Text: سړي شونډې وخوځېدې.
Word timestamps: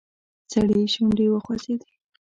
سړي 0.51 0.81
شونډې 0.93 1.25
وخوځېدې. 1.29 1.91